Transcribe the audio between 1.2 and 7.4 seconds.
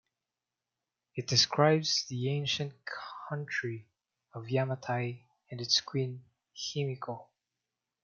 describes the ancient country of Yamatai and its queen Himiko.